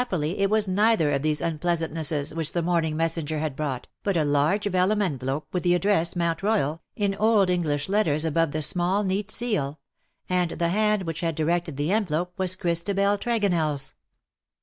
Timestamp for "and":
10.27-10.49